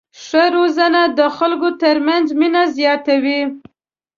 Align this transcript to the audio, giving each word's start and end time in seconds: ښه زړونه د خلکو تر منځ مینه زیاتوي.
ښه 0.23 0.43
زړونه 0.75 1.01
د 1.17 1.19
خلکو 1.37 1.69
تر 1.81 1.95
منځ 2.07 2.27
مینه 2.39 2.63
زیاتوي. 2.77 3.41